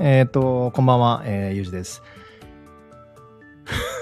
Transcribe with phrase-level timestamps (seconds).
[0.00, 2.02] えっと、こんばんは、えー、ゆうじです。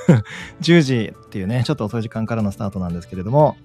[0.60, 3.56] 10時っていうね、ちょっと遅い時間からのスタートなんですけれども、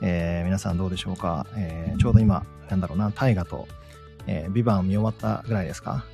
[0.00, 3.68] えー、皆さんどうでしょうか、えー、ちょうど今、なんだろうな、大河と、
[4.26, 6.04] えー、ビバン見終わったぐらいですか？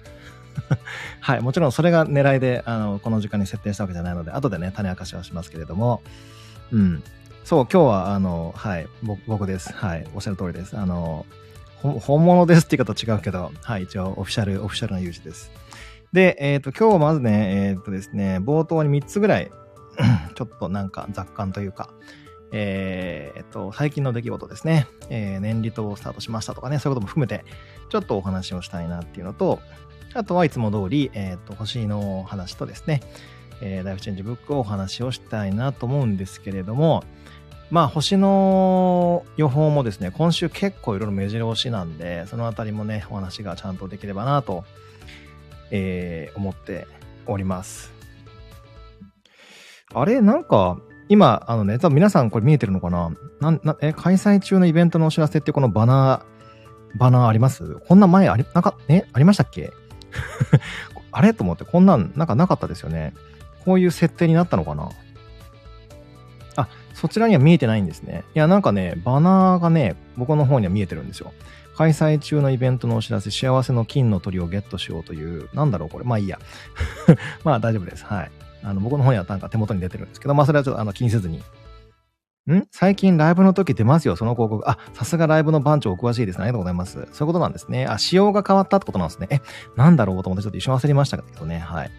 [1.20, 6.02] はい、もちろんそれが狙いで、あの、この時間に設定したわけじゃないので、後でね、種明かしはしますけれども、
[6.72, 7.02] うん。
[7.44, 8.86] そう、今日は、あの、はい、
[9.26, 9.72] 僕です。
[9.72, 10.76] はい、おっしゃる通りです。
[10.76, 11.24] あの、
[11.82, 15.50] 本物ですって言い方違うけど、はい、一応オフィシャル、オフィシャルな有事です。
[16.12, 19.50] で、えっ、ー、と、今日まずね、えっ、ー、とですね、冒頭に3つぐらい、
[20.34, 21.90] ちょっとなんか雑感というか、
[22.52, 27.44] えっ、と、最近の出来事ですね、えー、年利とスタートしましたとかね、そういうことも含めて、
[27.88, 29.60] ちょっとお話をしたいなっていうのと、
[30.12, 33.00] あとはいつも通り、えっ、と、星の話とですね、
[33.62, 37.04] えライフチェンジブックをお話をしたいなと思うんですけれども、
[37.70, 44.64] まあ、星の予報もですね、今週結構いろいろ目白押しなんで、そのあたりもね、お話がちゃんとできればなと、
[45.70, 46.88] えー、思って
[47.26, 47.92] おります。
[49.94, 53.10] あれなんか、今、あのね、多分皆さんこれ見えてるのかな？
[53.40, 57.76] ななえ、開催中のイベントのお知らせってこのバナー、バナーあります？
[57.88, 59.70] こんな前あり、なんか、え、ありましたっけ？
[61.12, 61.34] あれ？
[61.34, 63.14] と思って、こんなん、なんかなかったですよね。
[63.64, 64.88] こういう設定になったのかな？
[66.94, 68.24] そちらには見えてないんですね。
[68.34, 71.32] いや、なんかね、バナーがね、僕の方には見えてるんですよ。
[71.76, 76.04] 開催中のイベントのお知らせ、幸せの金の鳥をゲットしようという、なんだろう、これ。
[76.04, 76.38] まあいいや。
[77.42, 78.04] まあ大丈夫です。
[78.04, 78.30] はい。
[78.62, 81.38] あの、僕の方にはなんか手元に出てるんですけど、まあそれはちょっとあの気にせずに。
[81.38, 82.66] ん？
[82.70, 84.68] 最近ライブの時出ますよ、その広告。
[84.68, 86.42] あ、さすがライブの番長お詳しいですね。
[86.42, 86.92] ありがとうございます。
[86.92, 87.86] そういうことなんですね。
[87.86, 89.28] あ、仕様が変わったってことなんですね。
[89.30, 89.40] え、
[89.76, 91.60] なんだろうと思ってちょっと一瞬忘れましたけどね。
[91.60, 91.90] はい。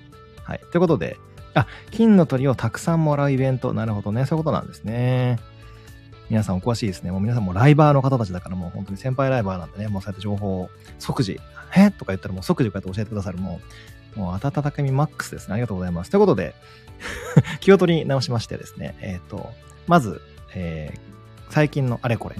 [0.43, 0.59] はい。
[0.71, 1.17] ということで、
[1.53, 3.73] あ、金の鳥をたくさんもらうイベント。
[3.73, 4.25] なるほどね。
[4.25, 5.39] そういうことなんですね。
[6.29, 7.11] 皆さんお詳しいですね。
[7.11, 11.41] もう皆さんもライバーの方たちだからもう本当に先輩ライバーなんでね、もうそうやって情報を即時、
[11.75, 13.59] えとか言ったらもう即時こうやって教えてくださるも
[14.15, 15.53] う、もう温かみマックスですね。
[15.53, 16.09] ありがとうございます。
[16.09, 16.55] ということで、
[17.59, 19.51] 気を取り直しましてですね、えっ、ー、と、
[19.87, 20.21] まず、
[20.55, 20.99] えー、
[21.49, 22.37] 最近のあれこれ、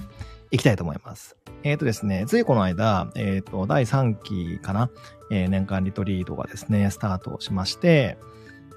[0.51, 1.35] いきたいと思います。
[1.63, 4.89] えっ、ー、とですね、ついこの間、えっ、と、第3期かな、
[5.31, 8.17] え年間リトリートがですね、スタートしまして、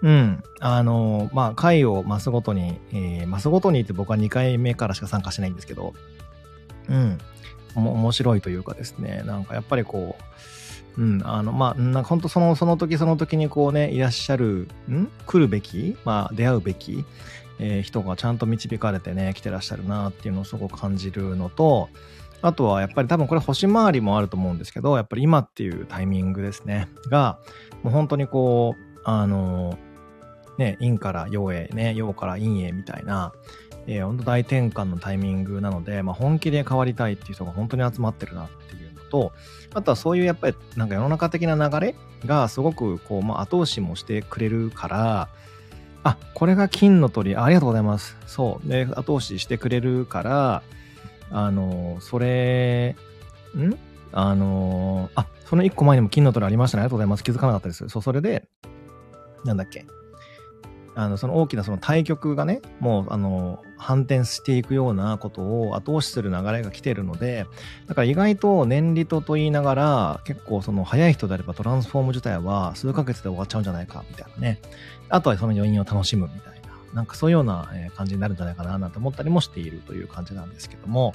[0.02, 0.42] うん。
[0.60, 5.94] あの、まあ、回を増すごとに、えー、増すごとにって僕は2回目からしか参加しないんですけど、
[6.88, 7.18] うん。
[7.74, 10.16] 面白いというかですね、なんかやっぱりこ
[10.96, 15.10] う、うん、あの、まあ、なんか本当その、その時その時にこうね、いらっしゃる、ん？
[15.26, 17.04] 来るべき、まあ、出会うべき、
[17.58, 21.88] えー、人がちゃんと導かれてね、来てらっしゃるなっていうのをすごく感じるのと、
[22.42, 27.38] あとはやっぱり多分これ星回りもあると思うんですけど、やっぱり今っていうタイミングですね、が、
[27.82, 29.78] もう本当にこう、あの、
[30.58, 33.32] ね、陰から陽へ、ね、陽から陰へみたいな、
[33.86, 39.32] えー、本当大転換のタイミングなので、まあ、本気で変わりたいっていう人が本当に集まってるなっていうのと、
[39.74, 41.94] あとはそういうやっぱりなんか世の中的な流れ
[42.24, 45.28] がすごくこう、まあ、後押しもしてくれるから、
[46.04, 48.16] あ、これが金の鳥、ありがとうございます。
[48.26, 48.68] そう。
[48.68, 50.62] で、後押ししてくれるから、
[51.30, 52.94] あの、それ、
[53.56, 53.74] ん？
[54.12, 56.82] あの、あ、その一個前にも金の鳥ありましたね。
[56.82, 57.24] ありがとうございます。
[57.24, 57.88] 気づかなかったです。
[57.88, 58.46] そう、それで、
[59.44, 59.84] なんだっけ？
[60.96, 67.46] あの、その大きなその対局がね、もう、あの、反転していくようなことを後押しする流れが来てるので、
[67.88, 74.60] だから意外と年利とと言いながら、結構その早い人であればトランスフォーム自体は数ヶ月で終わっちゃうんじゃないか、みたいなね。
[75.08, 76.64] あとはその余韻を楽しむみたいな。
[76.94, 81.12] なんかそういうような感じになるんじゃないかななんて思ったりもしているという感じなんですけども、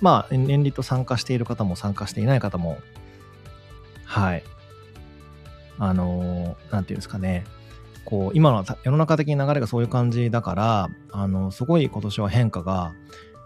[0.00, 2.78] まあ、年利と参加している方も参加していない方も、
[4.04, 4.44] はい。
[5.80, 7.44] あのー、なんていうんですかね。
[8.06, 12.94] こう、今の世の中的に流れがそういう感じだから、あの、すごい今年は変化が、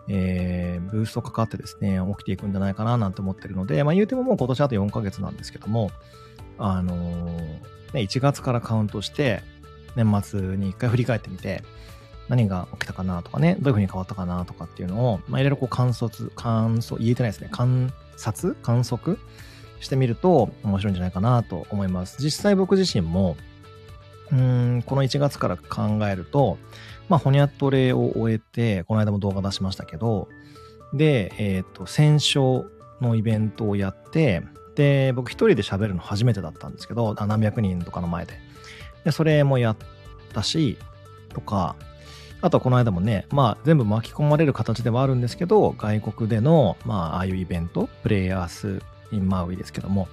[0.09, 5.91] えー、ブーストかかってですね、起きていくんじゃないかななんて思ってるので、まあ言うてももう今年あと4ヶ月なんですけども、
[6.59, 7.39] あのー、
[7.95, 9.43] ね、1月からカウントして、
[9.97, 11.63] 年末に一回振り返ってみて、
[12.29, 18.55] 何が起きたかなとかね、どういう風に変わったかなとかっていうのを、まあいろいろこう観察、観測、言えてないですね、観察？
[18.63, 19.19] 観測？
[19.81, 22.23] してみると面白いんじゃないかなと思います。
[22.23, 23.37] 実際僕自身も、
[24.33, 26.59] うんこの1月から考えると、
[27.09, 30.29] まあ、ホニャトレを終えて、この間も動画出しましたけど、
[30.95, 34.43] で、えっ、ー、と、戦勝のイベントをやって、
[34.77, 38.35] で、僕一人で喋るの初めてだったんですけど、何百人とかの前で。
[39.05, 39.77] で、それもやっ
[40.33, 40.79] たし、
[41.35, 41.77] とか、
[42.43, 48.81] あとはこの間もね、まあ全部巻き込まれる形ではあるんですけど、外国での、まあああいうイベント、プレイヤース・
[49.13, 50.09] イン・マウイですけども、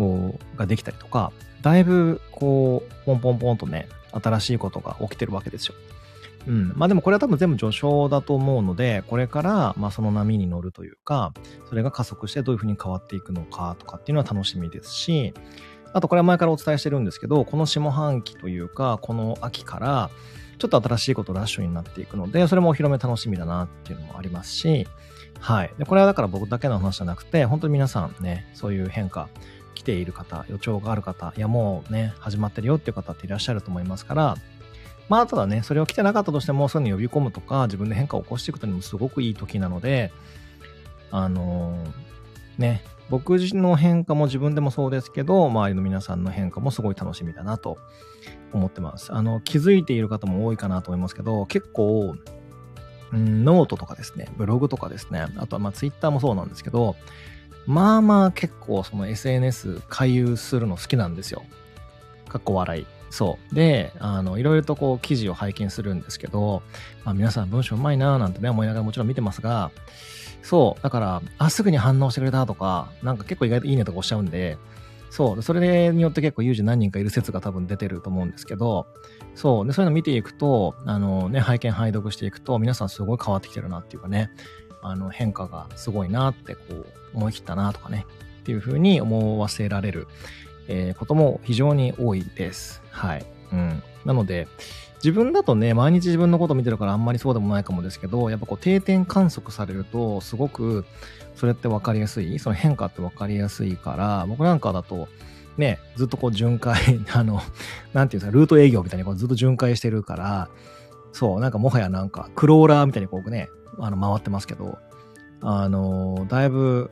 [0.00, 1.30] こうができたりとか、
[1.60, 5.74] だいぶこう、ポンポンポンとね、新しいことが起きてるわけですよ。
[6.46, 6.72] うん。
[6.74, 11.34] まあでもこれは多分全部序章だと思うので、これからまあその波に乗るというか、
[11.68, 15.34] それが加速してどういうふうに変わっていくのかとかっていうのは楽しみですし、
[15.92, 20.08] あとこれは前からお伝えしてるんですけど、この下半期というか、この秋から、
[20.58, 24.86] ちょっと新しいことラッシュになっていくので、それもお披露目楽しみだなっていうのもありますし、
[25.40, 25.72] はい。
[25.78, 29.28] で、これはだから僕だけの話じゃなくて、本当に皆さんね、そういう変化、
[29.74, 34.36] 来ている方、予兆がある方、いやもうね、始まってるよっていう方っていらっしゃると思いますから、
[35.08, 40.12] まあ、ただね、それを来てなかったとしても、そういうの呼び込むとか、自分で変化を起こしていくとにもすごくいい時なので、
[41.10, 47.76] あのー、ね、僕自身の変化も自分でもそうですけど、周りの皆さんの変化もすごい楽しみだなと
[48.52, 49.12] 思ってます。
[49.12, 52.14] あの、気づいている方も多いかなと思いますけど、結構、
[53.12, 56.94] ノートとかですね、ブログとかですね、あとはまあツイッターもそうなんですけど、
[57.66, 61.44] まあまあ結構その SNS 回遊するの好きなんですよ。
[62.28, 62.86] かっこ笑い。
[63.10, 63.54] そう。
[63.54, 66.62] で、あの、いろいろとこう記事を拝見するんですけど、
[67.04, 69.72] まあ皆さん文章うまいなーなんてね、思いながらもちろん見てますが、
[70.42, 70.82] そう。
[70.82, 74.58] だから、あ、すぐに反応してくれたとか、なんか結構意外といいねとか押しゃうんで、
[75.10, 75.42] そう。
[75.42, 78.86] それによって結構有事何人かいる説が多分出てると思うんですけど、
[79.34, 79.66] そう。
[79.66, 84.30] で、そういうの見ていくと、あのね、拝見拝読していくと、皆さんすごい変わってきてるなっていうかね、
[84.82, 88.06] あの変化がすごいなってこう思い切ったなとかね、
[88.40, 90.06] っていうふうに思わせられる、
[90.68, 92.82] えー、ことも非常に多いです。
[92.90, 93.26] はい。
[93.52, 93.82] うん。
[94.04, 94.48] なので、
[94.96, 100.84] 自分だとね、毎日自分のこと見てるからあんまりそうでもないかもですけど、やっぱこう定点観測されると、すごく
[101.34, 105.08] それって分かりやすい、その変化って分かりやすいから、僕なんかだと、
[105.56, 106.76] ね、ずっとこう巡回、
[107.12, 107.40] あの、
[107.94, 110.48] なんていうんですか、ルート営業みたいにこうずっと巡回してるから、
[111.12, 114.78] そう、なんかもはやなんか、クローラーみたいにこうね、あの、回ってますけど、
[115.42, 116.90] あの、だいぶ、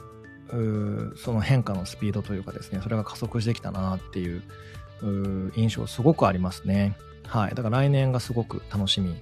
[1.17, 4.43] その変化のスピードというかですね、それが加速してきたなっていう
[5.57, 6.97] 印象すごくありますね。
[7.27, 7.55] はい。
[7.55, 9.15] だから来年がすごく楽しみ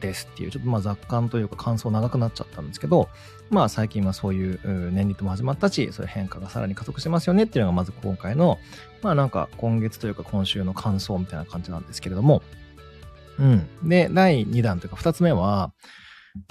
[0.00, 3.08] ですっていう、ちょっとまあ雑感というか感想長くなっちゃったんですけど、
[3.48, 8.58] まあ最近はそういう年率も始まったし、そういう変化がさらに加速してますよねっていうのがまず今回の、
[9.02, 12.42] まあなんか今月というか今週の感想みたいな感じなんですけれども、
[13.38, 13.88] うん。
[13.88, 15.72] で、第2弾というか2つ目は、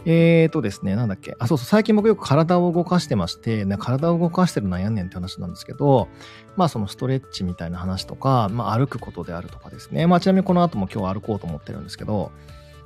[0.06, 1.36] えーとですね、なんだっけ。
[1.40, 6.08] あ、そうそう、最近僕よく体を動かしてまして、ね、体を動かしてるなんねんって話なんですけど、
[6.56, 10.08] まあそのストレッチみたいな話とか、まあ歩くことであるとかですね。
[10.08, 12.32] まあちなみにこの後も今日歩こうと思ってるんですけど、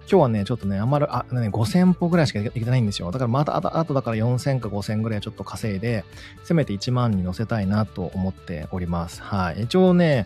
[0.09, 3.11] 今日はね、ちょっとね、あんまり、あ、ね、5000歩ぐらいしか行けてないんですよ。
[3.11, 6.03] だからまた、あと、あとだから4000か5000ぐらいちょっと稼いで、
[6.43, 9.21] せめて1万に乗せたいなと思っております。
[9.21, 9.63] はい。
[9.63, 10.25] 一応ね、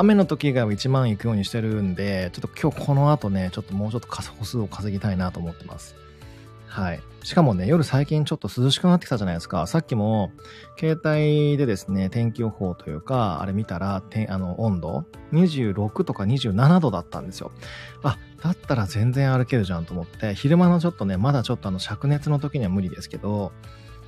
[0.00, 5.96] 雨の時以外は1万行くようにしてるんで、ちょっと今日この後ね、ちょっともうちょっと歩数を稼ぎたいなと思ってます。
[6.68, 7.00] はい。
[7.24, 9.66] しかもね、夜最近ちょっと涼しくなってきたじゃないですか。
[9.66, 10.30] さっきも、
[10.78, 17.50] 携帯でですね、天気予報というか、あれ見たら、あの、温度、26とか27度だったんですよ。
[18.04, 23.50] あ、だったら全然歩けるじゃんと思って、昼間のちょっとね、まだちょっとあの、灼熱の時には無理ですけど、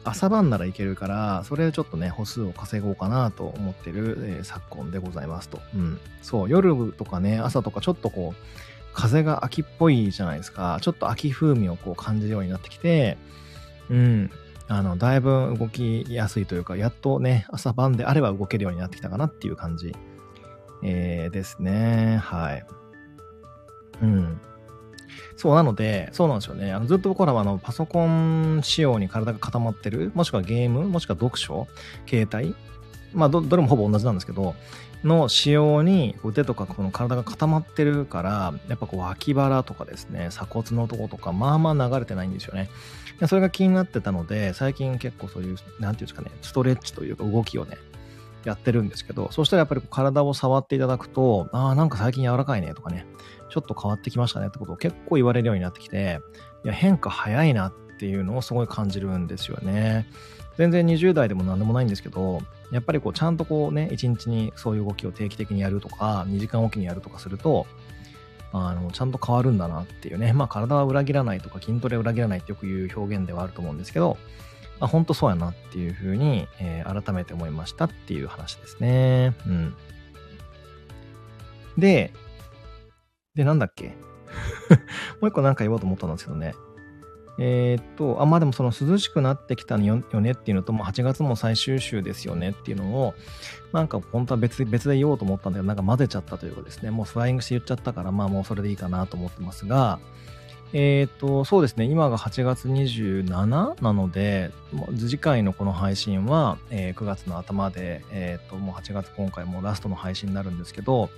[0.05, 5.60] 朝晩ならいけるから、それでちょっとね、歩数を稼ごうかなと思ってる、えー、昨今でございますと。
[5.74, 6.01] うん。
[6.22, 8.44] そう、夜とかね、朝とかちょっとこう、
[8.94, 10.79] 風が秋っぽいじゃないですか。
[10.81, 13.19] ちょっと秋風味をこう感じるようになってきて、
[13.89, 14.31] うん。
[14.69, 19.94] あの、だいぶ動きやすいというか、やっとね、朝晩であれば動けるようになってきたかなっていう感じ、
[20.82, 22.19] えー、ですね。
[22.22, 22.67] はい。
[24.03, 24.41] うん。
[25.36, 26.72] そう、なので、そうなんですよね。
[26.72, 31.67] あのずっと僕らはあのパソコン仕様に体が固まってる、もしくはゲーム、もしくは読書、
[32.08, 32.55] 携帯、
[33.12, 34.55] まあど、どれもほぼ同じなんですけど、
[35.05, 42.69] の仕様に腕とかこの体が固まってるから、やっぱこう脇腹とかですね、鎖骨のとことか、まあまあ流れてないんですよね。
[43.26, 47.76] それが気になってたので、最近結構そういう、なんていうんですかね、ストレッチというか動きをね、
[48.44, 53.06] やってるんですけど、そしたらやっぱり体を触っていただくと、ああ、なんか最近柔らかいねとかね、
[53.50, 56.20] ちょっと変わってきましたねってことを結構言われるようになってきて、
[56.64, 60.06] いや、変化早いなっていうのをすごい感じるんですよね。
[60.56, 62.40] 全然20代でも何でもないんですけど、
[62.70, 67.66] やっぱりこう、ちゃんとこうね、1日にそういう動きを定期的にやるとか、2時間おきにやるとかすると、
[68.52, 70.32] あの、ちゃんと変わるんだなっていうね。
[70.32, 74.19] まあ、体は裏切らないとか、筋トレ裏切らないってよく言う表現ではあると思うんですけど、
[74.80, 79.34] まあ、ほんとそうやなっていうふうに、えー、改めて思いましたっていう話ですね。
[79.46, 79.74] うん。
[81.78, 82.12] で、
[83.41, 83.97] で、なんだっけ？
[85.20, 86.55] もう一個なんか言おうと思ったんですけどね。
[87.39, 93.15] えー、っと、あ、まあでもその涼しくなってきたよねっていうのと、もう8月も最終週ですよねっていうのを、
[93.73, 99.99] なんか本当は別別で言おうと思ったんだけど、なんか混ぜちゃったというかですね、もうフライングして言っちゃったから、まあもうそれでいいかなと思ってますが、
[100.72, 104.53] えっ、と、そうですね、今が8月27なので、
[104.96, 111.10] 次回のこの配信は、えー、9月の頭で、えっ、と、もう8月今回もラストの配信になるんですけど、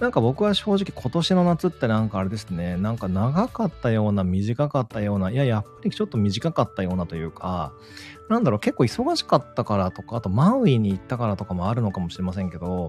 [0.00, 7.72] なんか僕は正直今年の夏ってなんかあれですね、なんか長かったような、短かったような、いや、やっぱりちょっと短かったようなというか、
[8.28, 12.88] なんだろう、結構忙しかったからとか、あとマウイに行ったからとかもあるのかもしれませんけど、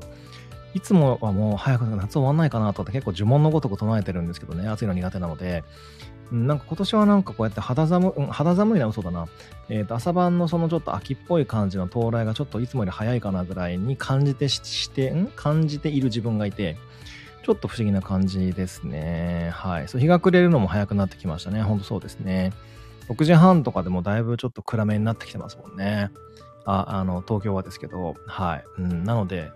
[0.74, 5.63] いつもはもう早く夏終わんないかなとかって結構呪文のごとく唱えてるんですけどね、暑いの苦手なので、
[6.32, 9.28] なんか今年はなんかこうやって肌寒、うん、肌寒いな、嘘だな。
[9.68, 15.28] えっ、ー、と、朝晩のそのちょっと秋っぽい感じの到来がちょっといつもより早いかなぐらいに感じてして、ん？
[15.36, 16.78] 感じている自分がいて、
[17.44, 19.50] ちょっと不思議な感じですね。
[19.54, 19.88] はい。
[19.90, 21.62] そう、日が暮れるのも早くなってきましたね。
[21.63, 22.54] ほんとそうですね。
[23.10, 26.12] 6時半とかでもだいぶちょっと暗めになってきてますもんね。
[26.66, 28.63] あ、あの、東京はですけど、はい。
[28.78, 29.51] うん、なので、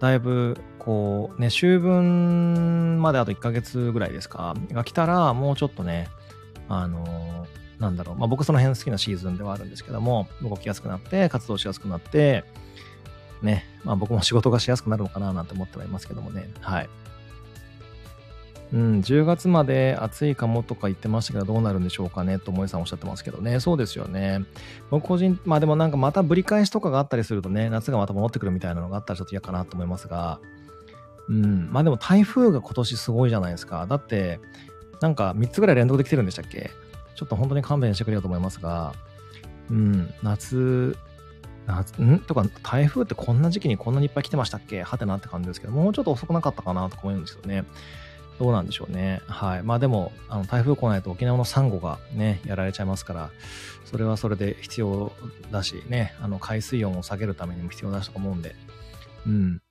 [0.00, 6.08] だいぶ、こう、ね、秋分まであと1ヶ月ぐらいですか、が来たら、もうちょっとね、
[6.68, 7.46] あの
[7.78, 12.44] なんだろう、まあ僕その辺好きなシーズンではあるんですけども、動きやすくなって、活動しやすくなって、
[13.42, 16.88] ね、まあ僕も仕事がしやすくなるのかななんて思ってはいますけどもね、はい。
[18.72, 23.60] うん、10月まで暑いかもとか言ってましたけど、どうなるんでしょうかねと、萌さんおっしゃってますけどね。
[23.60, 24.44] そうですよね。
[24.90, 30.40] 僕個人、まあでもなんかまたぶり返しとかがあったりするとね、夏がまた戻ってくるみたいなのがあったらちょっと嫌かなと思いますが、
[31.28, 33.86] うん、まあでも台風が今年すごいじゃないですか。
[33.86, 34.40] だって、
[35.00, 36.70] なんか3つぐらい連続で来てるんでしたっけ？
[37.14, 38.94] ちょっと本当に勘弁してくれよと思いますが、
[39.70, 40.96] うん、夏、
[41.66, 42.18] 夏、ん？
[42.20, 44.82] とか、台風ってこんな時期にこんなにいっぱい来てましたっけ？
[44.82, 47.64] はてなって感じですけど、もうちょっと遅くなかったかなとか思うんですけどね。
[48.38, 49.22] どうなんでしょうね。
[49.26, 49.62] はい。
[49.62, 53.30] まあでも、あの台風来ないと沖縄のサンゴがね、やられちゃいますから、
[53.84, 55.12] それはそれで必要
[55.50, 58.54] だし、ね、あの海水温を下げるためにも必要だしと思うんで。
[59.26, 59.62] うん。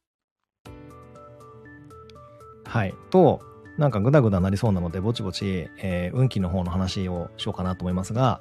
[2.66, 2.94] はい。
[3.12, 3.42] と、
[3.78, 8.40] なんかグダグダなりそうなので、ぼちぼち、えー、運気の方の話をしようかなと思いますが、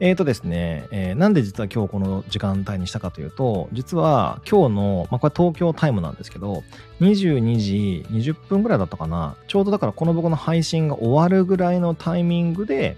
[0.00, 6.64] えーとですね、えー、なんで実は今日この時間帯にしたかというと、実は今日の、まあ、これ東京タイムなんですけど、
[7.00, 9.36] 22時20分ぐらいだったかな。
[9.46, 12.96] ちょうどだからこの僕の配信が終わるぐらいのタイミングで、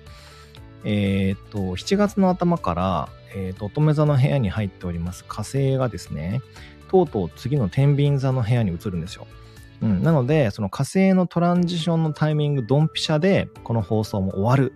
[0.85, 6.41] えっ、ー、と、7月の頭から、えっ、ー、と、乙女座の部屋に入っております火星がですね、
[6.89, 9.27] とうとう次の天秤座の部屋に移るんですよ。
[9.83, 14.73] うん、なので、その火星のトランジションのタイミング、ドンピシャで、この放送も終わる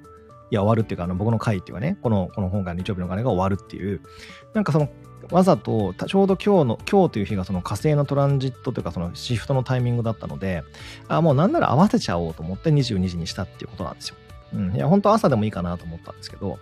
[0.50, 4.00] いや、終わるっていうか、あの僕の回っていうかね、この、この本が日曜日の鐘が終わるっていう、
[4.54, 4.88] なんかその、
[5.30, 10.64] わざと、ちょうど今日の、今日という日がその火星のトランジットというか、そのシフトのタイミングだったので、
[11.08, 14.16] あ、もうなんなら合わせちゃおうと思って22時にしたっていうことなんですよ。
[14.54, 14.74] うん。
[14.74, 16.58] いや、本当朝でもいいかなと思ったんですけど、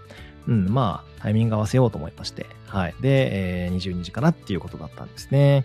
[0.47, 2.95] うん、まあ、タイミング合わせようと思いまして、はい。
[3.01, 5.65] で、えー、22時からっていうことだったんですね。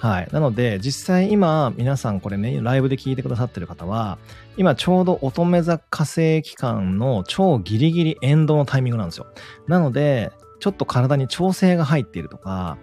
[0.00, 0.28] はい。
[0.32, 4.16] なので、実際今、皆さんこれね、ライブで聞いてくださってる方は、
[4.56, 9.26] 今ちょうど乙女座火星期間の超ギリギリエンドのタイミングなんですよ。
[9.68, 12.78] なので、ちょっと体に調整が入っているとか、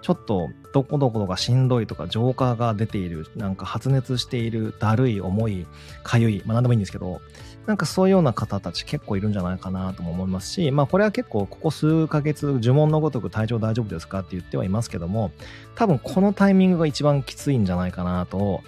[0.00, 5.66] ちょっとどこどこがしんどいとか、浄化が出ている、なんか発熱している、だるい、重い、
[6.02, 7.20] かゆい、まあ何でもいいんですけど、
[7.66, 15.30] なんかそういうような方たち結構いるんじゃないかなとも思いますし、まあこれは結構ここ数ヶ月呪文のごとく体調大丈夫ですかって言ってはいますけども、
[15.76, 18.62] 多分このタイミングが一番きついんじゃないかなと、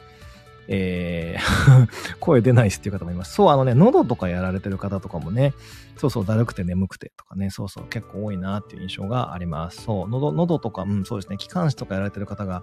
[0.68, 3.34] えー 声出ないですっていう方もいます。
[3.34, 5.52] そう、あのね、喉とかやられてる方とかもね、
[5.96, 9.82] そうそう、だるくて眠くてとかね、そうそう、結構多いなっていう印象があります。
[9.82, 12.62] そう、喉、喉とか、うん、そうですね、気管支とかやられてる方が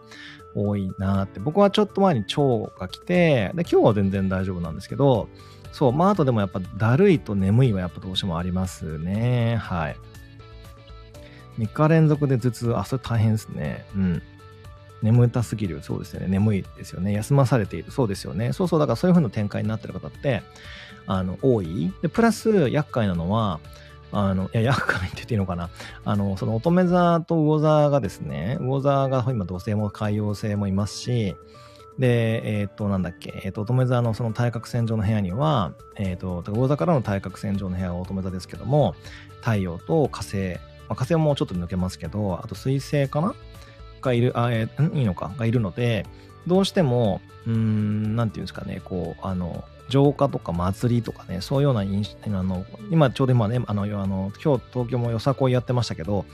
[0.55, 1.39] 多いなって。
[1.39, 5.27] 僕はちょっと前に腸が来て、で、今日は全然大丈夫なんですけど、
[5.72, 9.58] そう、まあ、あとでもやっぱだるいと眠いはやっぱどうしてもありますね。
[9.58, 9.96] はい。
[11.60, 13.86] 3日連続で頭痛、あ、それ大変ですね。
[13.96, 14.22] うん。
[15.01, 15.82] 眠たすぎる。
[15.82, 16.28] そうですよね。
[16.28, 17.12] 眠いですよね。
[17.13, 17.92] 休まされている。
[17.92, 18.54] そうですよね。
[18.54, 18.80] そうそう。
[18.80, 20.44] だからそういう風な展開になってる方って、
[21.08, 21.92] あの、多い。
[22.01, 23.60] で、プラス、厄介なのは、
[24.12, 25.70] あの、いや、厄介って言っていいのかな。
[26.06, 31.36] あの、その乙女座と魚座がですね、魚座が今土星も海洋星もいますし、
[32.01, 38.96] で、えっ、ー、と、なんだっけ、えっ、ー、と、乙女座のその対角線上の部屋には、えっ、ー、と、魚座からの対角線上の部屋が乙女座ですけども、
[39.41, 43.36] 太陽と火星、まあ、火星もちょっと抜けますけど、あと水星かな？
[44.01, 45.31] がいる、あ、えー、いいのか？
[45.38, 46.08] がいるので、
[46.48, 56.25] どうしても、うん、なんていうんですかね、こう、あの、浄化とか祭りとかね、そういうような印あの、今ちょうど今ね、あの、あの今日東京もよさこいやってましたけど、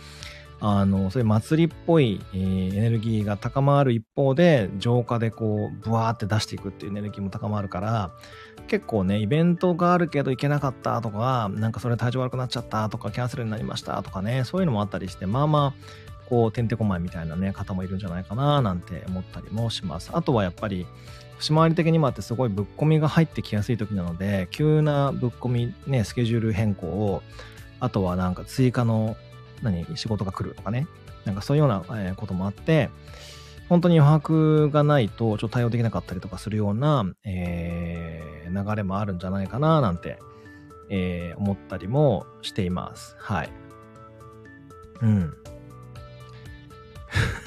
[0.59, 8.11] あの、そういう祭りっぽい、えー、エネルギーが高まる一方で、浄化でこう、ブワーって出していくっていうエネルギーも高まるから、
[8.67, 15.73] 結構ね、イベントがあるけど行けなかったとか、なんかそれ体調悪くなっちゃったとか、キャンセルになりましたとかね、そういうのもあったりして、まあまあ、
[16.27, 20.09] こう、てんてこまいみたいなね、方もいるんじゃないかな、なんて思ったりもします。
[20.13, 20.87] あとはやっぱり、
[21.37, 27.21] 星回り的にもあってすごいぶっ込みが入ってきやすい時なので、急なぶっ込み、ね、スケジュール変更を、
[27.79, 29.15] あとはなんか追加の
[29.61, 30.87] 何、仕事が来るとかね。
[31.25, 32.89] なんかそういうような、えこともあって、
[33.69, 40.19] 本当に余白がないと、ちょっと対応できなかったりとかするような、えー、流れもあるんじゃないかな、なんて、
[40.89, 43.15] えー、思ったりもしています。
[43.19, 43.49] はい。
[45.01, 45.33] うん。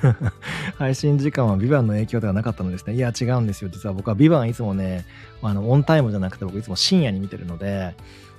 [0.77, 2.95] 配信時間はビバンの影響ではなかったのですね。
[2.95, 3.71] いや、違うんですよ。
[3.71, 5.07] 実は僕はビバンいつもね、
[5.43, 7.95] あの、オンタイムじゃなくて僕いつも深夜に見てるので、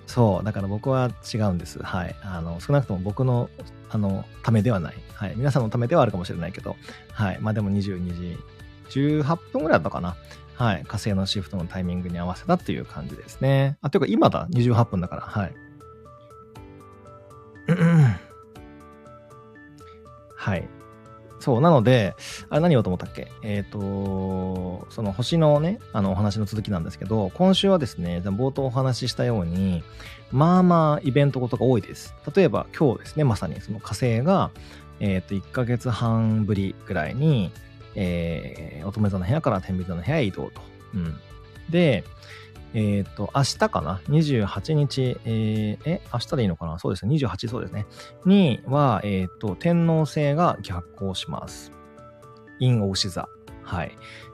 [0.08, 1.81] そう、だから僕は違うんです。
[1.81, 2.15] はい。
[2.22, 3.50] あの、少なくとも僕の、
[3.89, 4.96] あの、ためではない。
[5.13, 5.34] はい。
[5.36, 6.75] 皆さんのためではあるかもしれないけど、
[7.13, 7.39] はい。
[7.39, 8.38] まあでも22
[8.89, 10.15] 時18分ぐらいだったかな。
[10.55, 10.84] はい。
[10.86, 13.77] 火星のシフトのタイミングに合わせたっていう感じですね。
[13.81, 14.48] あ、というか今だ。
[14.51, 15.22] 28分だから。
[15.22, 15.53] はい。
[20.36, 20.67] はい。
[21.41, 22.15] そう、なので、
[22.50, 23.31] あれ何言おうと思ったっけ？
[23.41, 29.83] えっ、ー、と、その星のね、あのお話の続きなんですけど、今週はですね、冒頭お話ししたように、
[30.31, 32.13] まあまあイベントことが多いです。
[32.36, 34.51] 例えば今日ですね、まさにその火星が、
[35.00, 37.51] えっ、ー、と、1ヶ月半ぶりぐらいに、
[37.95, 40.62] えー、乙女座の部屋から天秤座の部屋へ移動と。
[40.93, 41.19] うん。
[41.71, 42.03] で、
[42.73, 46.79] えっ、ー、と、明日かな ?28 日、えー、え、明日でいいのかな？
[46.79, 47.15] そうですね。
[47.15, 47.85] 28そうですね。
[48.25, 51.71] には、えっ、ー、と、天皇制が逆行します。
[52.59, 53.27] 陰王子座。
[53.63, 53.91] はい。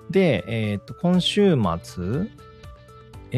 [0.10, 2.30] で、えっ、と、今週末、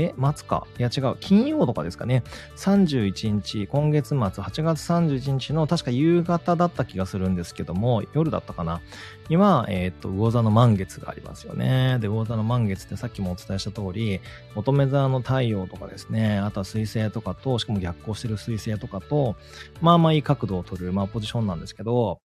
[0.02, 0.68] え、末か？
[0.78, 1.16] いや違う。
[1.20, 2.24] 金曜とかですかね。
[2.58, 8.82] 31日、今月末、8月31日の確か夕方だった気がするんですけども、夜だったかな。
[9.30, 11.98] には、えっ、と、魚座の満月がありますよね。
[12.00, 14.20] で、魚座の満月ってさっきもお伝えした通り、
[14.56, 19.36] 乙女座の太陽とかですね、あとは水星とかと、しかも逆行してる水星とかと、
[19.82, 22.22] まあまあいい角度を取る、まあポジションなんですけど、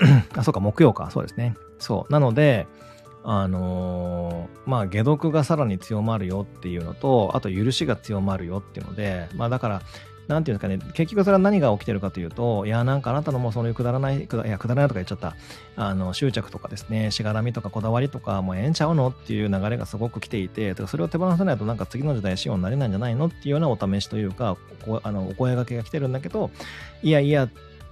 [0.34, 1.10] あ、そうか、木曜か。
[1.10, 1.54] そうですね。
[1.78, 2.12] そう。
[2.12, 2.66] なので、
[3.22, 9.82] あのー、まあ、解毒がさらに強まるよっていうのと、あと許しが強まるよっていうので、まあ、だから、
[10.30, 15.34] なんていうんですかね、結局それは何が起きてるかというと、いや、なんかあなたのもうそういうくだらない、くだいや、くだらないとか言っちゃった、
[15.74, 24.56] あの、執着とかですね、しがらみとかこだわりとか、もうええんちゃうのっていう流れがすごく来ていて、それを手放さないとなんか次の時代仕様になれないんじゃないのっていうようなお試しというか、
[24.86, 26.50] こあのお声がけが来てるんだけど、
[27.02, 27.50] いやいやっ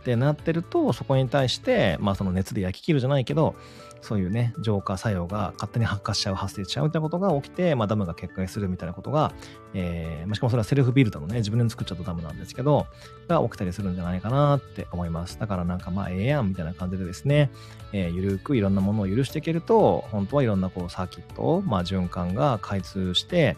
[0.09, 3.55] ってなってると、そこに対して、まあその熱で焼き切るじゃないけど、
[4.01, 9.33] そういうね、浄化作用が勝手に発火しちゃう、発生しちゃうみたいなことが起きて、まあ、ダムが決壊するみたいなことが、
[9.75, 12.87] えー、しかもそれはセルフビルドのね、自分で作っちゃったダムなんですけど、
[13.27, 15.38] が起きたりするんじゃないかなって思います。
[15.38, 17.51] だからなんかまあ、ええやんみたいな感じでですね、
[17.92, 23.57] えー、ゆるくいろんなものを許していけると、本当はいろんなこうサーキット、まあ、循環が開通して、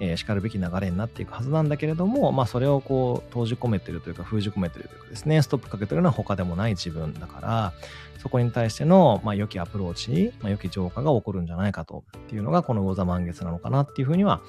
[0.00, 7.72] えー、しかるべき流れになっていくはずなんだけれども、まあ、それをこう閉じ込めてるというか封じ込めてるというかですねストップかけてるのは他でもない自分だから
[8.18, 14.40] そこに対しての、まあ、良きアプローチ、まあ、良き浄化が起こるんじゃないかとっていうのがこの魚座満月なのかなっていうふうには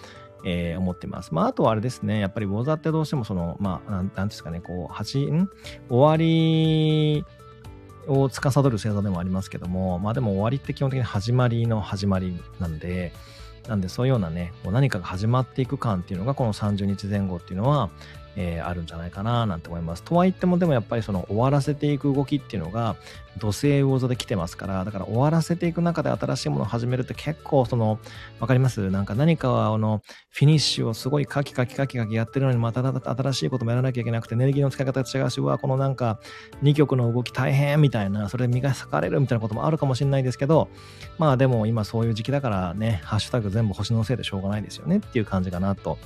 [0.48, 1.34] えー、思ってます。
[1.34, 5.50] まあ、あとはあれですね、やっぱり魚座ってどうしてもその、まあ、なんなんですかね、こう、8、ん
[5.90, 7.26] 終わり
[8.08, 13.12] を司る星座でもありますけども、まあでも終わりって基本的に始まりの始まりなんで、
[13.68, 17.90] なんでそういうようなね、こう何かが始まっていく感っていうのがこの30日前後っていうのは、
[18.38, 20.04] えー、あるんじゃないかななんて思います。
[20.04, 22.96] とはいってもでもやっぱりその終わらせていく動きっていうのが
[23.38, 28.00] 土星魚座で来てますから、だから終わらせていく中で新しいものを始めるって結構その、
[28.40, 28.90] わかります？
[28.90, 36.20] なんか何かはあの、フィニッシュをすごいカキカキカキカキやってるのにまた新しいこともやらなきゃいけなくてエネルギーの使い方が違うし、うわ、このなんか
[36.64, 40.70] 2曲の動き大変みたいな、それで磨かれるみたいなこともあるかもしれないですけど、
[41.18, 45.98] まあでも今そういう時期だからね、ハッシュタグ全部星のせいでしょうがないですよねっていう感じかなと。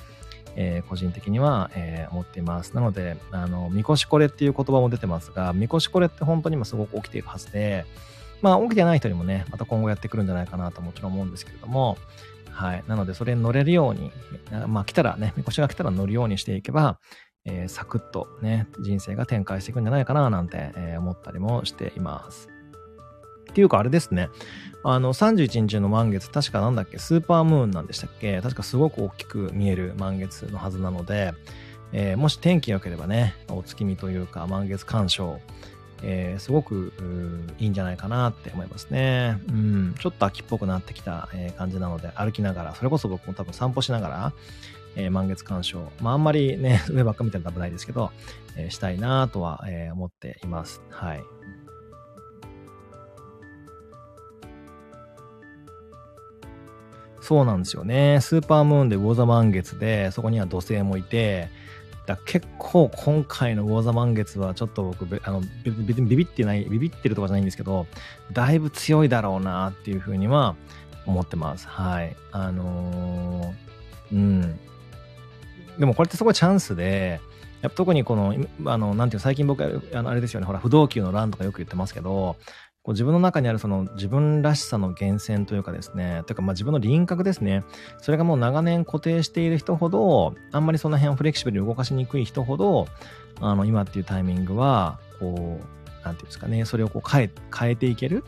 [0.61, 2.75] えー、個人的には、えー、思っています。
[2.75, 7.85] なので、あの、みこしこれっていう言葉も出てますが、みこしこれって本当に今すごく起きているはずで、
[8.41, 11.97] まあ起きてない人にもね、また今後やってくるんじゃないかなともちろん思うんですけれども、
[12.51, 12.83] はい。
[12.87, 14.11] なので、それに乗れるように、
[14.67, 16.99] まあ来たらね、みこしが来たら乗るようにしていけば、
[17.45, 22.49] えー、サクッとね、人生が展開していくんじゃないかななんて、えー、思ったりもしています。
[23.49, 24.27] っていうかあれですね。
[24.83, 28.41] あの、31日の満月、確かなんだっけ、スーパームーンなんでしたっけ？
[28.41, 31.33] 確かすごく大きく見える満月のはずなので、
[31.91, 35.39] えー、もし天気良ければね、お月見というか満月鑑賞、
[36.01, 36.93] えー、すごく
[37.57, 39.41] いいんじゃないかなって思いますね。
[39.49, 44.33] うん、ちょっと秋っぽくなってきた、感じなので、歩きながら、それこそ僕も多分散歩しながら、
[44.95, 48.11] え、満月鑑賞、まああんまりね、 上ばっか見たら危ないですけど、
[48.55, 50.81] え、したいなとは、思っています。
[50.89, 51.23] はい。
[57.29, 58.17] そうなんですよね。
[58.21, 61.49] スーパームーンで魚座満月で、そこには土星もいて、
[62.07, 65.43] だ結構今回の魚座満月はちょっと僕、あの
[65.85, 67.85] 別にビビってない、ビビってるとかじゃないんですけど、
[68.31, 70.55] だいぶ強いだろうなっていうふうには
[71.05, 71.67] 思ってます。
[71.67, 72.15] はい。
[72.31, 74.59] あのー、うん。
[75.77, 77.21] でもこれってすごいチャンスで、
[77.61, 78.33] やっぱ特にこの、
[78.65, 79.63] あの、なんていう最近僕、
[79.93, 82.37] あの、あれですよね、ほら、不動級の乱とかよく言ってますけど、
[82.89, 87.63] こう自分の中にあるその自分らしさの源泉というかですね、というかまあ自分の輪郭ですね。
[87.99, 92.87] それがもう長年固定している人ほど、あんまりその辺をフレキシブルに動かしにくい人ほど、
[93.41, 98.23] あの、今っていうタイミングは、こう、なんていうんですかね、それをこう変え、変えていける。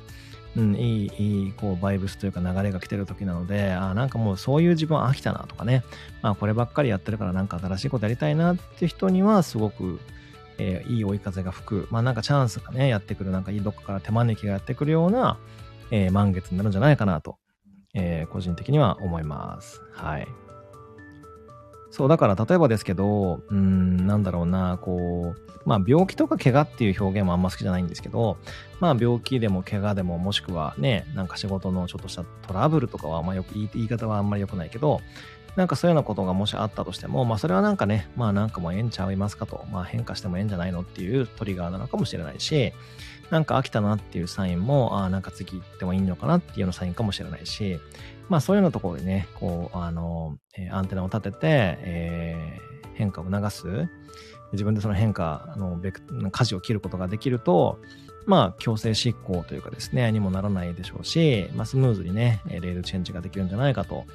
[0.56, 5.84] うん、いい、いい、こう、バイブスというか流れが来てる時なので、あなんかもうそういう自分飽きたなとかね、
[6.22, 10.00] まあこればっかりやってるからなんか新しいことやりたいなって人にはすごく、
[10.64, 15.40] えー、いい追い風が吹く、まあなんかチャンスがね、やってくる、なんかどっかから手招きがやってくるような、
[15.90, 17.38] えー、満月になるんじゃないかなと、
[17.96, 19.82] えー、個人的には思います。
[19.92, 20.28] はい。
[21.90, 28.38] そう、だから例えばですけど、うん、なんだろうな、こう、まあ病気とか怪我っていう表現もあんま好きじゃないんですけど、
[28.80, 35.02] まあ病気でも怪我でももしくはね、なんか仕事のちょっとしたトラブルとかはあんまよく言い方はあんまり良くないけど、
[35.56, 42.74] なんかそういうようなことがもしあったとしても、まあそれはなんかね、まあなんかもうええんちゃいますかと、まあ変化してもええんじゃないのっていうトリガーなのかもしれないし、
[43.30, 47.80] なんか飽きたなっていうサインも、ああ、なんか次行ってもいいのかなっていうようなサインかもしれないし、
[48.30, 53.90] まあそういうようなところでね、こう、あの、えー、アンテナを立てて、えー、変化を促す、
[54.54, 55.80] 自分でその変化の
[56.32, 57.80] 舵を切ることができると、
[58.26, 64.06] まあ、強制執行というかですね、にもならないでしょうし、まあ、スムーズにね、レールチェンジができるんじゃないかと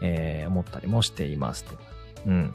[0.00, 1.74] えー、思ったりもしていますと。
[2.26, 2.54] うん。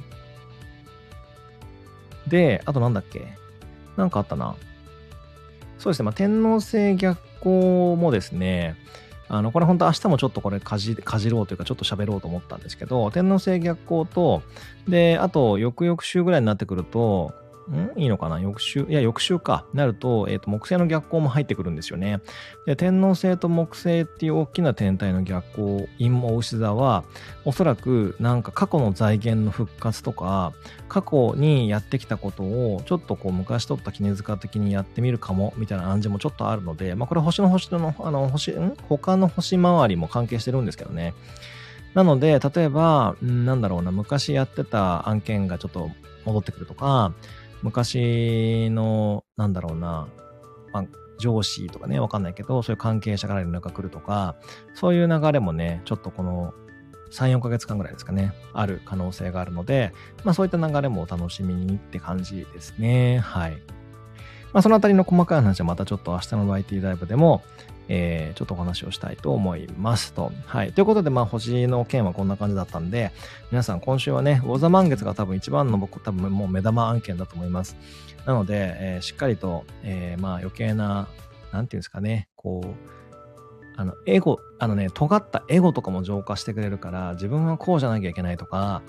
[2.27, 3.27] で、あとなんだっけ？
[3.97, 4.55] なんかあったな。
[5.77, 8.75] そうですね、まあ、天皇制逆行もですね、
[9.29, 14.41] あの、これ本当明日もちょっとこれかじ、かじろうというかちょっと喋ろうと思ったんですけど、天皇制逆行と、
[14.87, 17.33] で、あと、翌々週ぐらいになってくると、
[17.71, 17.91] ん？
[17.95, 18.39] いいのかな？
[18.39, 19.65] 翌週、いや、翌週か。
[19.73, 22.21] なると、えっ、ー、と、木星の逆行も入ってくるんですよね。
[22.65, 27.03] で、天王星と木星っていう大きな天体の逆行、陰謀牛座は、
[27.45, 30.53] おそらくなんか過去の財源の復活とか、
[30.87, 38.75] 過去にやってきたことを、ちょっとこう、昔取った絹塚的にやってみるかも、みたいな暗示もちょっとあるので、まあ、これ星の星の、あの、星、ん？
[38.87, 41.13] 他の星回りも関係してるんですけどね。
[41.93, 45.89] なので、例えば、なんだろうな、昔やってた案件がちょっと
[46.25, 47.13] 戻ってくるとか、
[47.61, 50.07] 昔の、なんだろうな、
[50.73, 50.85] まあ、
[51.19, 54.35] 上司とかね、わかんないけど、そういう関係者から連絡が来るとか、
[54.73, 56.53] そういう流れもね、ちょっとこの
[57.11, 59.93] 3、4ヶ月間ぐらいですかね、ある可能性があるので、
[60.23, 63.19] まあそういった流れもお楽しみにって感じですね。
[63.19, 63.57] はい。
[64.53, 67.43] まあそのあたりの細かい話はまたちょっと明日の YT ライブでも、
[67.89, 70.31] えー、ちょっとお話をしたいと思いますと。
[70.45, 70.71] はい。
[70.71, 73.11] ということで、まあ、星の件はこんな感じだったんで、
[73.51, 77.75] 皆さん今週はね、魚座満月が多分一番の僕多分もう目玉案件だと思います。
[78.25, 81.07] なので、えー、しっかりと、えー、まあ余計な、
[81.51, 82.99] なんていうんですかね、こう、
[83.75, 88.83] あの、エゴ、あのね、尖ったエゴとかも浄化してくれるから、自分はこうじゃなきゃいけないとか、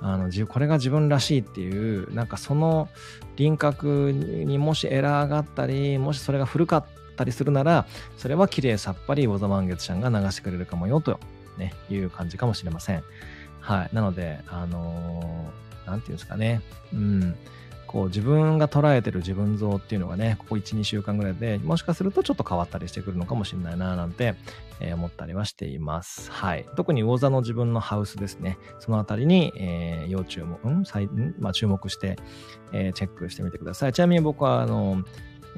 [0.00, 2.88] あの、これが自分らしいっていう、なんかその
[3.36, 11.18] 輪郭にもしエラーがあったり、もしそれが古かったったりするなら、それは綺麗さっぱり小沢満月ちゃんが流してくれるかもよと、
[11.58, 13.02] ね、いう感じかもしれません。
[13.60, 13.90] はい。
[13.92, 16.62] なので、あのー、なんていうんですかね。
[16.94, 17.34] うん。
[17.88, 24.34] こう自分が捉えてる自分像っていうのがね、ここ1、2週間ぐらいで、もしかするとちょっと変わったりしてくるのかもしれないな、なんて、
[24.80, 26.30] えー、思ったりはしています。
[26.30, 26.66] はい。
[26.76, 28.58] 特に魚座の自分のハウスですね。
[28.78, 32.18] そのあたりに、えー、要注目、うん、んまあ、注目して、
[32.72, 33.92] えー、チェックしてみてください。
[33.94, 35.02] ちなみに僕は、あの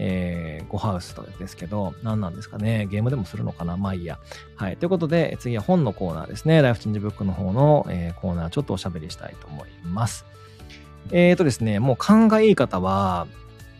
[0.03, 2.87] えー、ゴハウスとですけど、何なんですかね。
[2.91, 4.19] ゲームでもするのかなまあいいや。
[4.57, 4.79] はい。
[4.79, 6.63] ということで、次は本のコーナーですね。
[6.63, 10.25] ライフチェンジブックの方の、えー、コーナー、ちょっとおしゃべりしたいと思います。
[11.13, 13.27] えーとですね、もう勘がいい方は、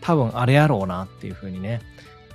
[0.01, 1.81] 多分あれやろうなっていうふうにね、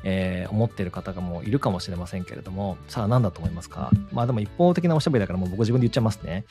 [0.08, 3.90] えー、思ってる方がもういるかもしれませんけれども、さあ何だと思いますか？
[4.12, 6.44] まあでも一方的なおしゃべりだからもう僕自分で言っちゃいますね。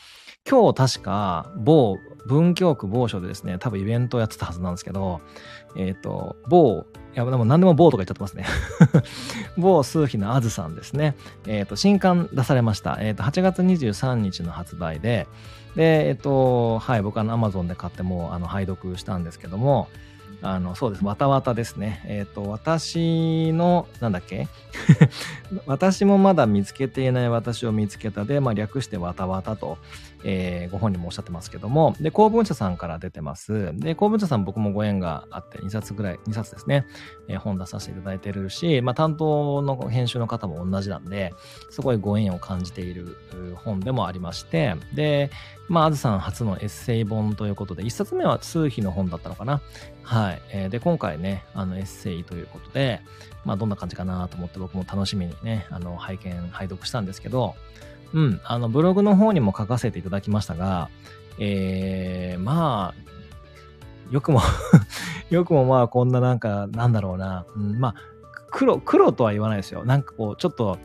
[0.48, 5.22] 今日確か某文京区某所でですね、多分イベントをやってたはずなんですけど、
[5.78, 8.46] えっ、ー、と、某、いや、でも何でも某とか言っちゃってますね。
[9.58, 11.16] 某数秘のあずさんですね。
[11.48, 12.98] えっ、ー、と、新刊出されました。
[13.00, 15.28] えっ、ー、と、8月23日の発売で、
[15.76, 19.88] で、えっ、と、はい、僕は Amazon で買ってもう、あの、拝読したんですけども、
[20.42, 21.06] あの、そうです。
[21.06, 22.04] わたわたですね。
[22.06, 24.48] えっ、ー、と、私の、なんだっけ？
[25.66, 29.78] 私もまだ見つけていない私を見つけたで、まあ、略してわたわたと、
[30.28, 33.78] えー、ご本人もおっしゃってますけども、で、公文社さんから出てます。
[33.78, 36.88] で、公文社さん僕もご縁があって2冊ぐらい、2冊ですね、
[37.28, 41.34] えー、本出させていただいてるし、まあ、担当の編集の方も同じなんで、
[41.70, 43.16] すごいご縁を感じている
[43.64, 45.30] 本でもありまして、で、
[45.68, 49.62] まあ、あずさん初のエッセイ本ということで、1冊目は数秘の本だったのかな。
[50.02, 50.42] はい。
[50.52, 53.02] えー、で、今回ね、あの、エッセイということで、
[53.46, 57.56] まあ、どんな感じかなと思って僕も楽しみにね、あの、拝見、拝読したんですけど、
[58.14, 60.90] うん、あの、ブログの方にも書かせていただきましたが、
[61.40, 64.42] えー、まあ、よくも
[65.30, 67.96] よくもまあ、こんななんか、なんだろうな、うん、まあ、
[68.52, 69.84] 黒、黒とは言わないですよ。
[69.84, 70.78] なんかこう、ちょっと、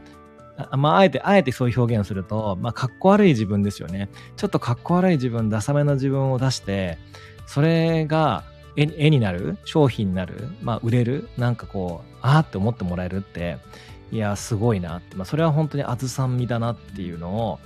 [0.71, 4.09] あまあ、あえて、あえてそういう表現をすると、まあ、かっこ悪い自分ですよね。
[4.37, 6.99] ちょっとかっこ悪い自分、ダサめの自分を出して、
[7.47, 8.45] それが
[8.77, 9.57] 絵になる？
[9.65, 10.49] 商品になる？
[10.63, 11.29] まあ、売れる？
[11.39, 13.59] なんかこう、ああって思ってもらえるって、
[14.13, 14.99] いや、すごいな。
[14.99, 17.59] って、まあ、それは本当にあずさんみだなっていうのを、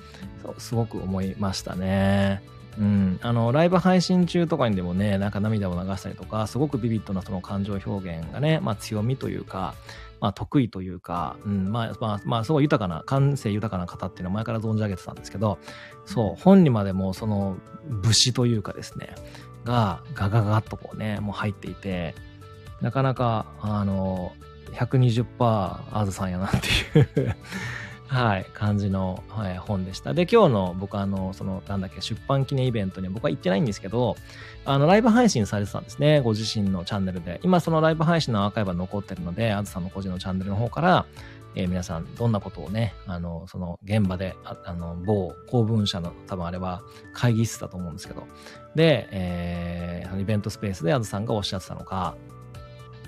[0.59, 2.43] すごく思いましたね。
[2.79, 9.75] うん、あのライブ配信中とかにでもねなんか涙を流したりとかすごくビビッドなその感情表現がね、まあ、強みというか、
[10.21, 11.71] まあ、得意というか、うん。
[11.71, 15.59] まあまあ、まあすごい豊かな感性豊かな方っていうのは前から存じ上げてたんですけど
[16.05, 17.57] そう本にまでもその
[17.89, 19.15] 武士というかですね
[19.65, 22.15] がガガガッとこうねもう入っていて
[22.81, 24.33] なかなかあの
[24.73, 26.51] 120%あずさんやなっ
[26.93, 27.37] ていう
[28.07, 30.15] はい、感じの、はい、本でした。
[30.15, 34.17] で、今日の僕あの、その、なんだっけ、出版記念イベントに僕は行ってないんですけど、
[34.65, 36.21] あの、ライブ配信されてたんですね。
[36.21, 37.41] ご自身のチャンネルで。
[37.43, 41.07] 今、そのライブ配信のアーカイブは残ってるので、あずさんの個人のチャンネルの方から、
[41.57, 48.27] えー、皆さん、どんなことをね、あの、その現場で、ああの、某公文社の、多分あれは会議室だと思うんですけど、
[48.75, 52.17] で、えー、イベントスペースであずさんがおっしゃってたのか、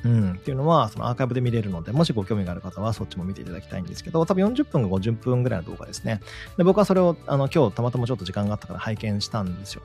[0.06, 6.20] うん、っていうのは、そのアーカイブで見れるので、もしご興味がある方はそっちも見ていただきたいんですけど、多分40分か50分ぐらいの動画ですね。
[6.56, 9.82] で、僕はそれを、あの、今日たまたまちょっと時間があったから拝見したんですよ。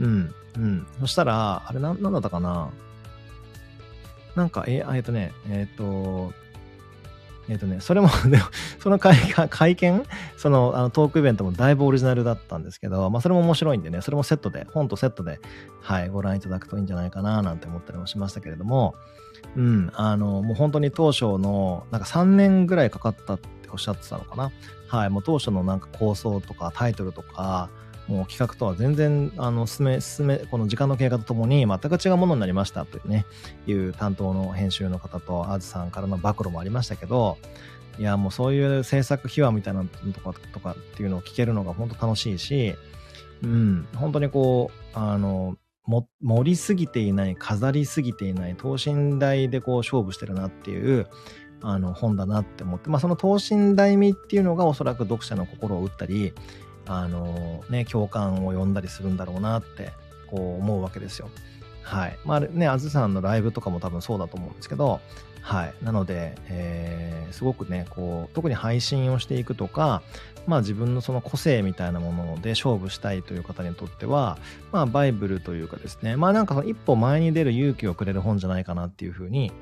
[0.00, 0.86] うん、うん。
[1.00, 2.70] そしたら、あれな、なんだったかな？
[4.36, 6.32] なんか、え、えっとね、えっ、と、
[7.48, 8.40] えっ、とね、それも ね、
[8.78, 9.16] その会
[9.50, 10.04] 会見、
[10.36, 15.40] そのあのトークイベントもだいぶオリジナルだったんですけど、まあそれも面白いんでね、それもセットで、本とセットで、
[15.80, 18.94] はい、ご覧いただくといいんじゃないかななんて思ったりもしましたけれども、
[19.56, 24.50] うん、あの、もう本当に当初の、なんか3年ぐらいかかったっておっしゃってたのかな。
[24.88, 27.68] はい、もう当初のなんか構想とかタイトルとか、
[28.08, 33.24] もう企画とは全然、あの、進め、進め、この時間の経過とともに全く違うものになりましたというね、
[33.66, 37.38] いう担当の編集の方と、あずさんからの暴露もありましたけど、
[37.98, 42.74] いや、もうそういう制作秘話みたいなとか、とかっていうのを聞けるのが本当楽しいし、
[43.42, 51.06] うん、本当にこう、あの、も盛りすぎていない飾りすぎていない等身大でこう勝負してるなっていう
[51.60, 56.32] あの本だなって思って、まあ、その等身大味っていうのがおそらく読者の心を打ったり
[56.86, 59.92] あのね共感を呼んだりするんだろうなって
[60.30, 61.30] こう思うわけですよ。
[61.82, 62.18] はい。
[62.24, 65.00] まあね、あずさんのライブとかも多分そうだと思うんですけど、
[65.42, 65.74] はい。
[65.82, 70.02] なので、えー、すごくね、こう、特に配信をしていくとか、
[70.46, 74.38] まあ自分のその個性みたいなもので勝負したいという方にとっては、
[74.72, 79.52] まあバイブルというかですね、まあなんかその一歩前に出る勇気をくれる本じゃないかなっていうふうに、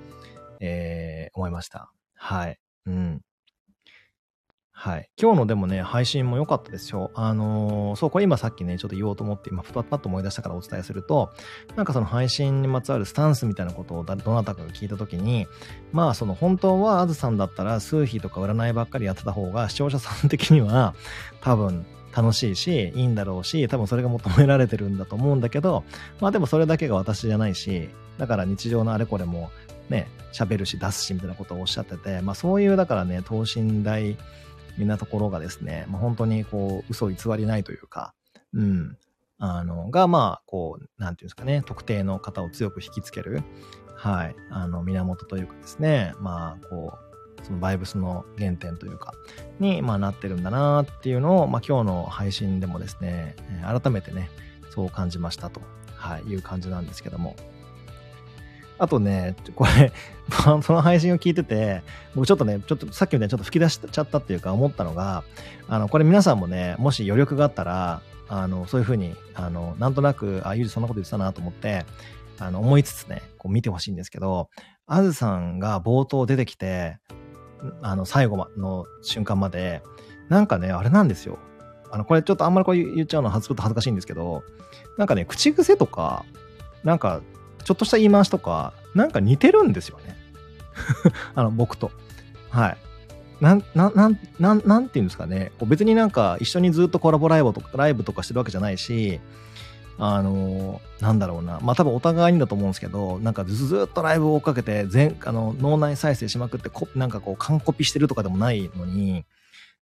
[0.61, 1.91] えー、思いました。
[2.15, 2.59] はい。
[2.87, 3.21] うん。
[4.75, 5.09] はい。
[5.21, 7.11] 今日のでもね、配信も良かったですよ。
[7.15, 11.31] あのー、そう、これ今さっきね、ちょっと言おうと思って、今、パッパッと思い出したからお伝えすると、
[11.77, 15.47] なんかその配信にまつわるスタンスみたいなことをどなたかが聞いたときに、
[15.93, 20.95] まあ、その本当はあずさんだったら、数秘とか占いばっかりやってた方が、視聴者さん的には、
[21.43, 25.85] 多分、楽しいし、いいんだろうし、多分それが求められてるんだと思うんだけど、
[26.21, 29.51] まあでもそれだけが私じゃないし、だから日常のあれこれも
[29.89, 34.17] ね、喋るし出すしみたいなことをおっしゃってて、まあそういうだからね、等身大
[34.79, 38.15] みんなところがですね、まあ、本当にこう、嘘偽りないというか、
[38.55, 38.97] うん、
[39.39, 43.43] あの、が、まあ、こう、なんていうんですかね、特定の方を強く引きつける、
[43.97, 46.95] はい、あの、源というかですね、まあ、こ
[47.41, 49.15] う、そのバイブスの原点というか、
[49.59, 54.31] に、まあ、なってるんだなっていうのを、まあ、今日の配信でもですね、改めてね、
[54.71, 55.61] そう感じましたと、
[55.97, 57.37] はい、いう感じなんですけども、
[58.83, 59.93] あとね、これ、
[60.61, 61.85] その配信を聞いてて、
[62.17, 65.23] 僕ちょっとね、ちょっとさっきみたいにちょっと吹き出しちゃったっていうか思ったのが、
[65.69, 71.87] あの、これ皆さんもね、もし余力があったら、あの、そういうふうに、あの、なんとなく、あ、ゆうじそんなこと言ってたなと思って、
[72.41, 74.49] あの、思いつつね、こう見てほしいんですけど、
[74.89, 76.99] あずさんが冒頭出てきて、
[77.83, 79.81] あの、最後の瞬間まで、
[80.29, 81.39] なんかね、あれなんですよ。
[81.93, 84.43] あの、これちょっとあんまりこう言っちゃうのは恥ずかしいんですけど、
[84.99, 86.25] なんかね、口癖とか、
[86.83, 87.21] なんか
[87.65, 90.17] ちょっとした言い回しとか、なんか似てるんですよね。
[91.35, 91.91] あの、僕と。
[92.51, 92.77] はい。
[93.41, 95.53] なん、なん、なん、なん、なんていうんですかね。
[95.67, 99.21] 別になんか一緒にずっとコラボライブとか、ライブとかしてるわけじゃないし、
[99.99, 101.59] あのー、なんだろうな。
[101.61, 109.25] まあ多分お互いにだと思うんですけど、なんかずっとライブを追っかけて、全、あの、脳内再生しまくってこ、なんかこう、完コピしてるとかでもないのに、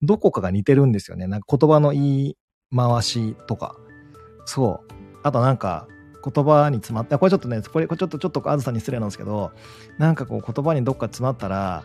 [0.02, 1.26] どこかが似てるんですよね。
[1.26, 2.37] なんか言葉の言い
[2.74, 3.76] 回しとか。
[4.44, 4.92] そう。
[5.22, 5.87] あとなんか、
[6.24, 9.52] 言葉に詰まって、これちょっとね、これちょっとちょっとあずさんに失礼なんですけど、
[9.98, 11.84] なんかこう言葉にどっか詰まったら、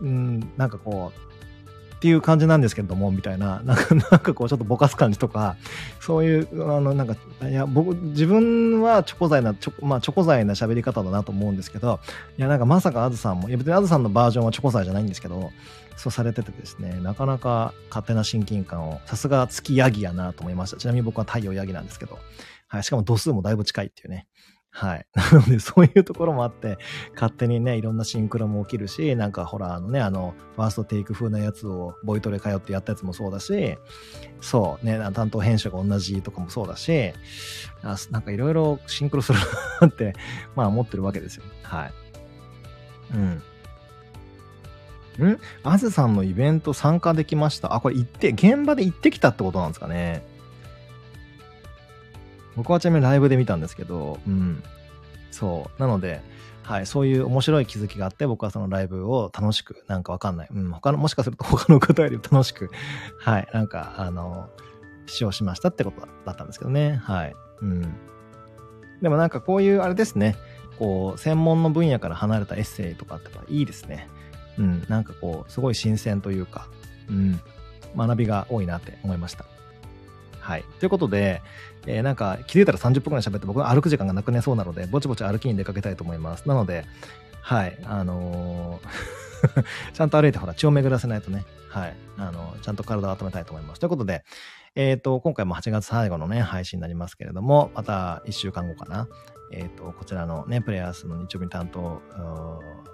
[0.00, 1.26] うん、なんかこう、
[1.96, 5.56] っていう感じなんですけれども、みたいな、 なんか、なんかこうちょっとぼかす感じとか、
[6.00, 7.16] そういう、あの、なんか、
[7.48, 12.00] いや、僕、自分はチョコ材な、チョ、まあ、チョコ材な喋り方だなと思うんですけど、
[12.36, 15.50] いや、なんかまさかあずさんも、いや別にあずさんのバージョンはチョコ材じゃないんですけど、
[15.96, 20.76] そうされててですね、なかなか勝手な親近感を、さすが月ヤギやなと思いました。
[20.76, 22.18] ちなみに僕は太陽ヤギなんですけど、
[22.68, 24.26] はい、しかも度数もだいぶ近いっていうね。
[24.76, 25.06] はい。
[25.16, 26.76] なので、そういうところもあって、
[27.14, 33.78] 勝手にね、いろんなシンクロも起きるし、なんかほら、あのね、あの、ファーストテイク風なやつをボイトレ通ってやったやつもそうだし、
[34.42, 37.14] そう、ね、担当編集が同じとかもそうだし、
[38.10, 39.38] なんかいろいろシンクロする
[39.80, 40.12] なって、
[40.54, 41.44] まあ思ってるわけですよ。
[41.62, 41.92] はい。
[43.14, 43.42] うん。
[45.26, 45.38] ん？
[45.62, 47.74] あずさんのイベント参加できました。
[47.74, 50.22] あ、これ行って、現場で行ってきたってことなんですかね。
[52.56, 54.62] 僕はちなみにライブで見たんですけど、うん。
[55.30, 55.80] そう。
[55.80, 56.22] なので、
[56.62, 60.48] はい、そういう面白い気づきがあって、僕はそのライブを楽しく、なんかわかんない。
[60.52, 62.70] うん、他の、もしかすると 他の方より楽しく、
[63.20, 64.48] はい、なんか、あの、
[65.06, 66.96] 視聴しましたってことだったんですけどね。
[67.04, 67.36] はい。
[67.60, 67.94] うん。
[69.00, 70.36] でもなんかこういう、あれですね。
[70.78, 74.08] こう、専門の分野から離れたエッセイとかっていいですね。
[74.58, 76.68] うん、なんかこう、すごい新鮮というか、
[77.08, 77.40] うん、
[77.96, 79.44] 学びが多いなって思いました。
[80.46, 80.64] はい。
[80.78, 81.42] ということで、
[81.88, 86.48] えー、なんか気づいたら30分くらい喋って僕は歩く時間がなくねそうなので、ぼちぼち歩きに出かけたいと思います。
[86.48, 86.84] なので、
[87.40, 93.80] はい、あのー ちゃんと歩いてほら血を巡らせないとね、はい、あのー、ちゃんと体を温めたいと思います。
[93.80, 94.24] ということで、
[94.76, 99.08] えっ、ー、と、今回も8月最後のね、配信になりますけれども、また1週間後かな。
[99.50, 102.02] えっ、ー、と、こちらのね、プレイヤースの日曜日に担当、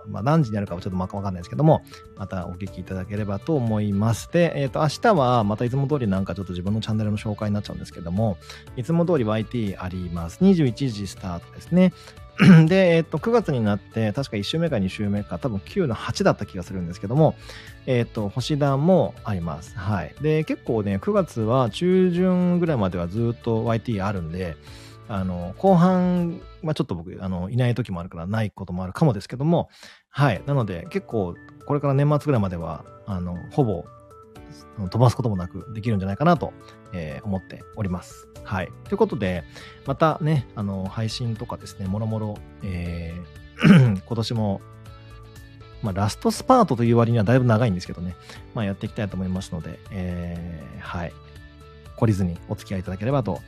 [0.07, 1.83] まあ、何時にやるかはちょっとわかんないですけども、
[2.17, 4.31] またお聞きいただければと思います。
[4.33, 8.39] で、えっ、ー、と、明日はまたいつも通りなんかちょっと自分のチャンネルの紹介になっちゃうんですけども、
[8.77, 10.39] いつも通り YT あります。
[10.41, 11.93] 21時スタートですね。
[12.67, 17.35] で、えっ、と、9月になって、確か1週目か2週目か、多分9の8だった気がするんですけども、
[17.87, 19.77] えっ、と、星段もあります。
[19.77, 20.15] はい。
[20.23, 24.57] で、結構ね、9月は中旬ぐらいまではずっと YT あるんで、
[25.09, 29.69] あの、後半はちょっと僕、あの、いない時もあるからないこともあるかもですけども、
[30.09, 30.43] はい。
[30.47, 31.35] なので、結構、
[31.67, 33.85] これから年末ぐらいまでは、あの、ほぼ、
[34.79, 36.53] 飛ばすこともなくできるんじゃないかなと、
[36.93, 38.29] えー、思っております。
[38.45, 38.73] はい。
[38.85, 39.45] ということで、
[39.87, 44.61] またね、あの、配信とかですね、もろもろ、えー、 今年も、
[45.83, 48.17] まあ、ラストスパートという割にはだいぶ長いんですけどね、
[48.55, 51.13] まあ、やっていきたいと思いますので、えー、はい。
[51.97, 53.41] 懲りずにお付き合いいただければと、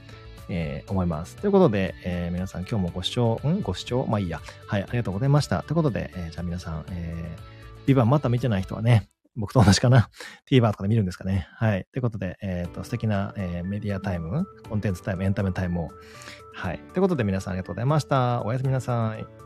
[0.49, 1.37] えー、思います。
[1.37, 3.61] ということで、えー、皆さん今日もご視聴、ん？
[3.62, 4.07] ご視聴？
[4.09, 4.40] まあいいや。
[4.67, 5.62] はい、ありがとうございました。
[5.62, 10.11] ということで、えー、じゃあ皆さん、えー、 VIVANT まだ見てない人はね、僕と同じかな？
[10.51, 11.49] TVer とかで見るんですかね。
[11.57, 11.87] はい。
[11.92, 15.88] ということで、えっ、ー、と、素敵な、えー、メディアタイム、コンテンツタイム、エンタメタイムを。
[16.53, 16.79] はい。
[16.92, 18.42] ということで皆さんありがとうございました。
[18.44, 19.44] おやすみなさい。